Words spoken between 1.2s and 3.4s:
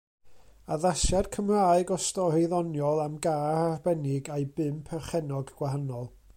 Cymraeg o stori ddoniol am